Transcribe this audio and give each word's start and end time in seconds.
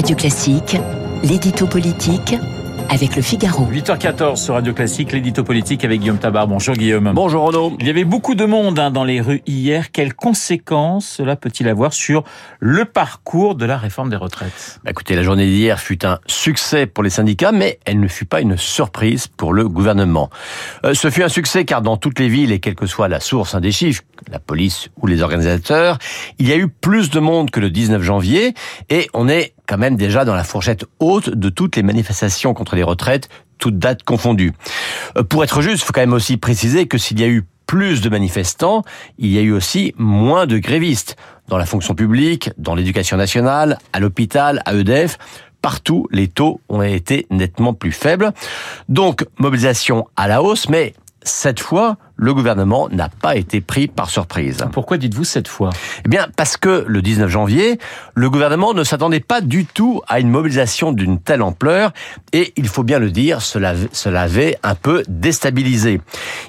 Radio 0.00 0.16
Classique, 0.16 0.78
l'édito 1.22 1.66
politique 1.66 2.34
avec 2.88 3.16
le 3.16 3.20
Figaro. 3.22 3.66
8h14 3.70 4.36
sur 4.36 4.54
Radio 4.54 4.72
Classique, 4.72 5.12
l'édito 5.12 5.44
politique 5.44 5.84
avec 5.84 6.00
Guillaume 6.00 6.16
Tabar. 6.16 6.48
Bonjour 6.48 6.74
Guillaume. 6.74 7.12
Bonjour 7.14 7.44
Renaud. 7.44 7.76
Il 7.80 7.86
y 7.86 7.90
avait 7.90 8.04
beaucoup 8.04 8.34
de 8.34 8.46
monde 8.46 8.78
hein, 8.78 8.90
dans 8.90 9.04
les 9.04 9.20
rues 9.20 9.42
hier. 9.46 9.92
Quelles 9.92 10.14
conséquences 10.14 11.06
cela 11.06 11.36
peut-il 11.36 11.68
avoir 11.68 11.92
sur 11.92 12.24
le 12.60 12.86
parcours 12.86 13.56
de 13.56 13.66
la 13.66 13.76
réforme 13.76 14.08
des 14.08 14.16
retraites? 14.16 14.80
Bah 14.84 14.90
Écoutez, 14.90 15.14
la 15.16 15.22
journée 15.22 15.44
d'hier 15.44 15.78
fut 15.78 16.06
un 16.06 16.18
succès 16.26 16.86
pour 16.86 17.04
les 17.04 17.10
syndicats, 17.10 17.52
mais 17.52 17.78
elle 17.84 18.00
ne 18.00 18.08
fut 18.08 18.24
pas 18.24 18.40
une 18.40 18.56
surprise 18.56 19.26
pour 19.26 19.52
le 19.52 19.68
gouvernement. 19.68 20.30
Euh, 20.86 20.94
ce 20.94 21.10
fut 21.10 21.22
un 21.22 21.28
succès 21.28 21.66
car 21.66 21.82
dans 21.82 21.98
toutes 21.98 22.18
les 22.18 22.28
villes, 22.28 22.52
et 22.52 22.58
quelle 22.58 22.74
que 22.74 22.86
soit 22.86 23.08
la 23.08 23.20
source 23.20 23.54
hein, 23.54 23.60
des 23.60 23.70
chiffres, 23.70 24.02
la 24.32 24.38
police 24.38 24.88
ou 25.00 25.06
les 25.06 25.20
organisateurs, 25.20 25.98
il 26.38 26.48
y 26.48 26.52
a 26.52 26.56
eu 26.56 26.68
plus 26.68 27.10
de 27.10 27.20
monde 27.20 27.50
que 27.50 27.60
le 27.60 27.68
19 27.68 28.02
janvier, 28.02 28.54
et 28.88 29.08
on 29.12 29.28
est 29.28 29.52
quand 29.70 29.78
même 29.78 29.96
déjà 29.96 30.24
dans 30.24 30.34
la 30.34 30.42
fourchette 30.42 30.84
haute 30.98 31.30
de 31.30 31.48
toutes 31.48 31.76
les 31.76 31.84
manifestations 31.84 32.54
contre 32.54 32.74
les 32.74 32.82
retraites, 32.82 33.28
toutes 33.58 33.78
dates 33.78 34.02
confondues. 34.02 34.52
Euh, 35.16 35.22
pour 35.22 35.44
être 35.44 35.62
juste, 35.62 35.82
il 35.82 35.84
faut 35.84 35.92
quand 35.92 36.00
même 36.00 36.12
aussi 36.12 36.38
préciser 36.38 36.88
que 36.88 36.98
s'il 36.98 37.20
y 37.20 37.22
a 37.22 37.28
eu 37.28 37.44
plus 37.66 38.00
de 38.00 38.08
manifestants, 38.08 38.82
il 39.18 39.28
y 39.28 39.38
a 39.38 39.42
eu 39.42 39.52
aussi 39.52 39.94
moins 39.96 40.46
de 40.46 40.58
grévistes. 40.58 41.16
Dans 41.46 41.56
la 41.56 41.66
fonction 41.66 41.94
publique, 41.94 42.50
dans 42.58 42.74
l'éducation 42.74 43.16
nationale, 43.16 43.78
à 43.92 44.00
l'hôpital, 44.00 44.60
à 44.66 44.74
EDF, 44.74 45.18
partout, 45.62 46.08
les 46.10 46.26
taux 46.26 46.60
ont 46.68 46.82
été 46.82 47.28
nettement 47.30 47.72
plus 47.72 47.92
faibles. 47.92 48.32
Donc, 48.88 49.24
mobilisation 49.38 50.08
à 50.16 50.26
la 50.26 50.42
hausse, 50.42 50.68
mais 50.68 50.94
cette 51.22 51.60
fois, 51.60 51.96
le 52.20 52.34
gouvernement 52.34 52.88
n'a 52.90 53.08
pas 53.08 53.36
été 53.36 53.62
pris 53.62 53.88
par 53.88 54.10
surprise. 54.10 54.58
Pourquoi 54.72 54.98
dites-vous 54.98 55.24
cette 55.24 55.48
fois? 55.48 55.70
Eh 56.04 56.08
bien, 56.08 56.28
parce 56.36 56.58
que 56.58 56.84
le 56.86 57.00
19 57.00 57.30
janvier, 57.30 57.78
le 58.14 58.28
gouvernement 58.28 58.74
ne 58.74 58.84
s'attendait 58.84 59.20
pas 59.20 59.40
du 59.40 59.64
tout 59.64 60.02
à 60.06 60.20
une 60.20 60.28
mobilisation 60.28 60.92
d'une 60.92 61.18
telle 61.18 61.40
ampleur, 61.40 61.92
et 62.34 62.52
il 62.56 62.68
faut 62.68 62.82
bien 62.82 62.98
le 62.98 63.10
dire, 63.10 63.40
cela, 63.40 63.72
cela 63.92 64.22
avait 64.22 64.58
un 64.62 64.74
peu 64.74 65.02
déstabilisé. 65.08 66.02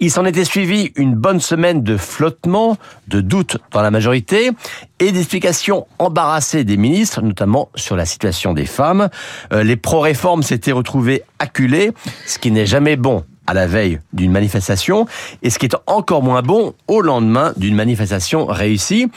Il 0.00 0.10
s'en 0.10 0.24
était 0.24 0.44
suivi 0.44 0.90
une 0.96 1.14
bonne 1.14 1.40
semaine 1.40 1.84
de 1.84 1.96
flottement, 1.96 2.76
de 3.06 3.20
doutes 3.20 3.58
dans 3.70 3.82
la 3.82 3.92
majorité, 3.92 4.50
et 4.98 5.12
d'explications 5.12 5.86
embarrassées 6.00 6.64
des 6.64 6.76
ministres, 6.76 7.22
notamment 7.22 7.68
sur 7.76 7.94
la 7.94 8.04
situation 8.04 8.52
des 8.52 8.66
femmes. 8.66 9.10
Euh, 9.52 9.62
les 9.62 9.76
pro-réformes 9.76 10.42
s'étaient 10.42 10.72
retrouvés 10.72 11.22
acculés, 11.38 11.92
ce 12.26 12.40
qui 12.40 12.50
n'est 12.50 12.66
jamais 12.66 12.96
bon 12.96 13.24
à 13.52 13.54
la 13.54 13.66
veille 13.66 14.00
d'une 14.14 14.32
manifestation 14.32 15.06
et 15.42 15.50
ce 15.50 15.58
qui 15.58 15.66
est 15.66 15.76
encore 15.86 16.22
moins 16.22 16.40
bon 16.40 16.72
au 16.88 17.02
lendemain 17.02 17.52
d'une 17.58 17.74
manifestation 17.74 18.46
réussie. 18.46 19.08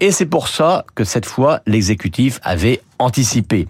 Et 0.00 0.12
c'est 0.12 0.26
pour 0.26 0.48
ça 0.48 0.84
que 0.94 1.04
cette 1.04 1.24
fois, 1.24 1.60
l'exécutif 1.66 2.38
avait 2.42 2.82
anticipé. 2.98 3.66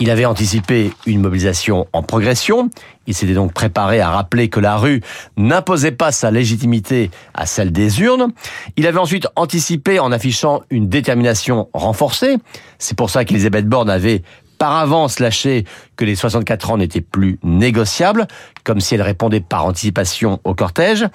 Il 0.00 0.10
avait 0.10 0.24
anticipé 0.24 0.92
une 1.04 1.20
mobilisation 1.20 1.86
en 1.92 2.02
progression. 2.02 2.70
Il 3.06 3.14
s'était 3.14 3.34
donc 3.34 3.52
préparé 3.52 4.00
à 4.00 4.10
rappeler 4.10 4.48
que 4.48 4.60
la 4.60 4.76
rue 4.76 5.02
n'imposait 5.36 5.92
pas 5.92 6.10
sa 6.10 6.30
légitimité 6.30 7.10
à 7.34 7.44
celle 7.44 7.70
des 7.70 8.00
urnes. 8.00 8.32
Il 8.76 8.86
avait 8.86 8.98
ensuite 8.98 9.26
anticipé 9.36 10.00
en 10.00 10.10
affichant 10.10 10.62
une 10.70 10.88
détermination 10.88 11.68
renforcée. 11.74 12.36
C'est 12.78 12.96
pour 12.96 13.10
ça 13.10 13.26
qu'Elisabeth 13.26 13.66
Borne 13.66 13.90
avait 13.90 14.22
par 14.60 14.76
avance 14.76 15.20
lâché 15.20 15.64
que 15.96 16.04
les 16.04 16.14
64 16.14 16.70
ans 16.70 16.76
n'étaient 16.76 17.00
plus 17.00 17.38
négociables, 17.42 18.28
comme 18.62 18.80
si 18.80 18.94
elle 18.94 19.00
répondait 19.00 19.40
par 19.40 19.64
anticipation 19.64 20.38
au 20.44 20.54
cortège. 20.54 21.06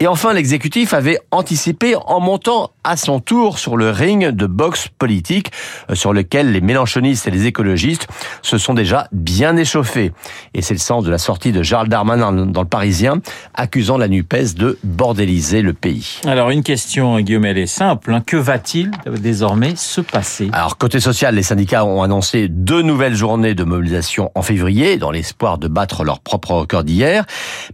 Et 0.00 0.06
enfin, 0.06 0.34
l'exécutif 0.34 0.92
avait 0.92 1.18
anticipé 1.30 1.94
en 1.96 2.20
montant 2.20 2.72
à 2.84 2.98
son 2.98 3.20
tour 3.20 3.58
sur 3.58 3.78
le 3.78 3.90
ring 3.90 4.28
de 4.28 4.46
boxe 4.46 4.88
politique 4.98 5.50
euh, 5.88 5.94
sur 5.94 6.12
lequel 6.12 6.52
les 6.52 6.60
mélanchonistes 6.60 7.26
et 7.26 7.30
les 7.30 7.46
écologistes 7.46 8.06
se 8.42 8.58
sont 8.58 8.74
déjà 8.74 9.08
bien 9.12 9.56
échauffés. 9.56 10.12
Et 10.52 10.60
c'est 10.60 10.74
le 10.74 10.80
sens 10.80 11.02
de 11.02 11.10
la 11.10 11.18
sortie 11.18 11.52
de 11.52 11.62
Charles 11.62 11.88
Darmanin 11.88 12.32
dans 12.46 12.62
le 12.62 12.68
Parisien, 12.68 13.20
accusant 13.54 13.96
la 13.96 14.08
NUPES 14.08 14.56
de 14.56 14.78
bordéliser 14.84 15.62
le 15.62 15.72
pays. 15.72 16.20
Alors 16.26 16.50
une 16.50 16.62
question, 16.62 17.18
Guillaume, 17.20 17.46
elle 17.46 17.58
est 17.58 17.66
simple. 17.66 18.12
Hein. 18.12 18.22
Que 18.26 18.36
va-t-il 18.36 18.90
désormais 19.06 19.74
se 19.76 20.02
passer? 20.02 20.50
Alors 20.52 20.76
côté 20.76 21.00
social, 21.00 21.34
les 21.34 21.42
syndicats 21.42 21.86
ont 21.86 22.02
annoncé 22.02 22.48
deux 22.48 22.82
nouvelles 22.90 23.14
journées 23.14 23.54
de 23.54 23.62
mobilisation 23.62 24.32
en 24.34 24.42
février, 24.42 24.96
dans 24.96 25.12
l'espoir 25.12 25.58
de 25.58 25.68
battre 25.68 26.02
leur 26.02 26.18
propre 26.18 26.54
record 26.54 26.82
d'hier. 26.82 27.24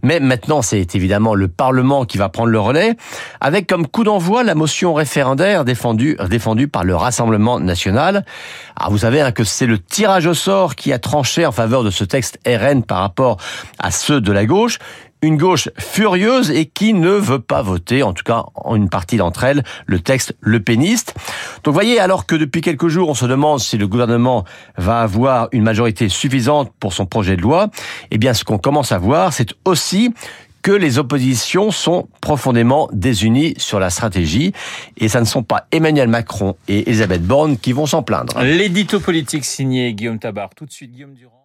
Mais 0.03 0.19
maintenant, 0.19 0.61
c'est 0.61 0.93
évidemment 0.93 1.33
le 1.33 1.47
Parlement 1.47 2.05
qui 2.05 2.19
va 2.19 2.29
prendre 2.29 2.49
le 2.49 2.59
relais, 2.59 2.95
avec 3.41 3.65
comme 3.65 3.87
coup 3.87 4.03
d'envoi 4.03 4.43
la 4.43 4.53
motion 4.53 4.93
référendaire 4.93 5.65
défendue, 5.65 6.17
défendue 6.29 6.67
par 6.67 6.83
le 6.83 6.95
Rassemblement 6.95 7.59
national. 7.59 8.25
Alors 8.75 8.91
vous 8.91 8.99
savez 8.99 9.21
hein, 9.21 9.31
que 9.31 9.43
c'est 9.43 9.65
le 9.65 9.79
tirage 9.79 10.27
au 10.27 10.35
sort 10.35 10.75
qui 10.75 10.93
a 10.93 10.99
tranché 10.99 11.47
en 11.47 11.51
faveur 11.51 11.83
de 11.83 11.89
ce 11.89 12.03
texte 12.03 12.37
RN 12.45 12.83
par 12.83 12.99
rapport 12.99 13.37
à 13.79 13.89
ceux 13.89 14.21
de 14.21 14.31
la 14.31 14.45
gauche 14.45 14.77
une 15.21 15.37
gauche 15.37 15.69
furieuse 15.77 16.51
et 16.51 16.65
qui 16.65 16.93
ne 16.93 17.11
veut 17.11 17.39
pas 17.39 17.61
voter, 17.61 18.03
en 18.03 18.13
tout 18.13 18.23
cas 18.23 18.45
une 18.73 18.89
partie 18.89 19.17
d'entre 19.17 19.43
elles, 19.43 19.63
le 19.85 19.99
texte 19.99 20.35
le 20.39 20.59
péniste. 20.59 21.15
Donc 21.63 21.73
voyez, 21.73 21.99
alors 21.99 22.25
que 22.25 22.35
depuis 22.35 22.61
quelques 22.61 22.87
jours 22.87 23.09
on 23.09 23.15
se 23.15 23.25
demande 23.25 23.59
si 23.59 23.77
le 23.77 23.87
gouvernement 23.87 24.45
va 24.77 25.01
avoir 25.01 25.49
une 25.51 25.63
majorité 25.63 26.09
suffisante 26.09 26.71
pour 26.79 26.93
son 26.93 27.05
projet 27.05 27.35
de 27.35 27.41
loi, 27.41 27.69
eh 28.11 28.17
bien 28.17 28.33
ce 28.33 28.43
qu'on 28.43 28.57
commence 28.57 28.91
à 28.91 28.97
voir, 28.97 29.33
c'est 29.33 29.53
aussi 29.65 30.13
que 30.61 30.71
les 30.71 30.97
oppositions 30.97 31.71
sont 31.71 32.09
profondément 32.19 32.89
désunies 32.91 33.53
sur 33.57 33.79
la 33.79 33.89
stratégie 33.89 34.51
et 34.97 35.07
ça 35.07 35.21
ne 35.21 35.25
sont 35.25 35.43
pas 35.43 35.65
Emmanuel 35.71 36.09
Macron 36.09 36.55
et 36.67 36.89
Elisabeth 36.89 37.23
Borne 37.23 37.57
qui 37.57 37.71
vont 37.71 37.85
s'en 37.85 38.03
plaindre. 38.03 38.37
L'édito 38.41 38.99
politique 38.99 39.45
signé 39.45 39.93
Guillaume 39.93 40.19
Tabar. 40.19 40.49
Tout 40.55 40.65
de 40.65 40.71
suite 40.71 40.91
Guillaume 40.91 41.13
Durand. 41.13 41.36